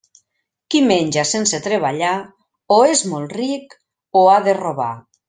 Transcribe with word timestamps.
Qui 0.75 0.79
menja 0.91 1.25
sense 1.31 1.59
treballar, 1.67 2.13
o 2.79 2.79
és 2.97 3.05
molt 3.13 3.37
ric, 3.41 3.77
o 4.23 4.29
ha 4.33 4.41
de 4.49 4.57
robar. 4.65 4.91